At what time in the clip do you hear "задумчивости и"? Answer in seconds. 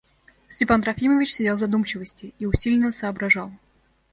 1.59-2.47